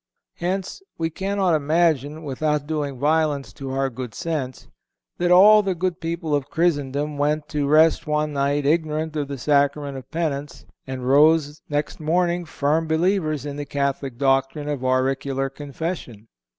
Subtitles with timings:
[0.37, 4.67] Hence, we cannot imagine, without doing violence to our good sense,
[5.19, 9.37] that all the good people of Christendom went to rest one night ignorant of the
[9.37, 15.51] Sacrament of Penance, and rose next morning firm believers in the Catholic doctrine of auricular
[15.51, 16.25] Confession.